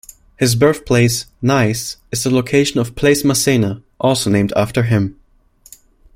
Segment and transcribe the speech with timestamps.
[0.35, 5.19] His birthplace, Nice, is the location of Place Massena, also named after him.